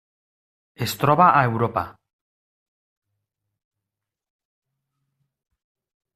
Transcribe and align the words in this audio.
Es 0.85 0.95
troba 1.03 1.27
a 1.41 1.43
Europa. 1.49 1.83